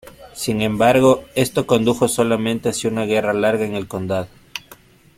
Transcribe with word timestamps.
Sin 0.33 0.63
embargo, 0.63 1.25
esto 1.35 1.67
condujo 1.67 2.07
solamente 2.07 2.69
hacia 2.69 2.89
una 2.89 3.05
guerra 3.05 3.33
larga 3.33 3.65
en 3.67 3.75
el 3.75 3.87
condado. 3.87 4.29